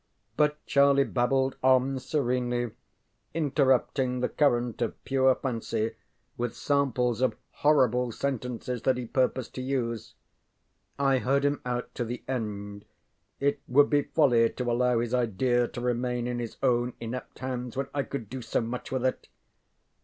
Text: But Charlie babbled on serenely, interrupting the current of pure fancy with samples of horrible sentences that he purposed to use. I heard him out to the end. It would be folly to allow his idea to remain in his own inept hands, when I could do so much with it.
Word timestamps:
But 0.35 0.57
Charlie 0.65 1.03
babbled 1.03 1.57
on 1.61 1.99
serenely, 1.99 2.71
interrupting 3.35 4.19
the 4.21 4.29
current 4.29 4.81
of 4.81 5.03
pure 5.05 5.35
fancy 5.35 5.91
with 6.37 6.55
samples 6.55 7.21
of 7.21 7.35
horrible 7.51 8.11
sentences 8.11 8.81
that 8.81 8.97
he 8.97 9.05
purposed 9.05 9.53
to 9.53 9.61
use. 9.61 10.15
I 10.97 11.19
heard 11.19 11.45
him 11.45 11.61
out 11.67 11.93
to 11.93 12.03
the 12.03 12.23
end. 12.27 12.85
It 13.39 13.59
would 13.67 13.91
be 13.91 14.01
folly 14.01 14.49
to 14.49 14.71
allow 14.71 15.01
his 15.01 15.13
idea 15.13 15.67
to 15.67 15.81
remain 15.81 16.25
in 16.25 16.39
his 16.39 16.57
own 16.63 16.93
inept 16.99 17.37
hands, 17.37 17.77
when 17.77 17.85
I 17.93 18.01
could 18.01 18.27
do 18.27 18.41
so 18.41 18.59
much 18.59 18.91
with 18.91 19.05
it. 19.05 19.27